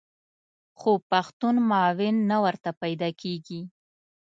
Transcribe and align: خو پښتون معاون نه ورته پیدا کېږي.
خو 0.79 0.91
پښتون 1.11 1.55
معاون 1.69 2.15
نه 2.31 2.37
ورته 2.43 2.69
پیدا 2.81 3.09
کېږي. 3.21 3.61